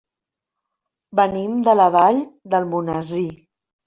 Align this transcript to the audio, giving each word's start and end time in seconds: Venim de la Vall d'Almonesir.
Venim 1.19 1.59
de 1.67 1.75
la 1.75 1.87
Vall 1.97 2.17
d'Almonesir. 2.55 3.27